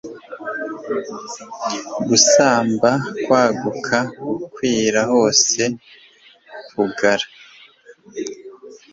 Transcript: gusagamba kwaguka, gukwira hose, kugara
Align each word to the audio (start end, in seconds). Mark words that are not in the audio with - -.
gusagamba 2.07 2.89
kwaguka, 3.23 3.97
gukwira 4.37 4.99
hose, 5.11 5.61
kugara 6.73 7.25